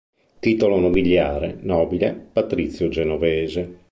Titolo 0.39 0.79
nobiliare: 0.79 1.59
Nobile, 1.61 2.29
Patrizio 2.33 2.89
genovese. 2.89 3.79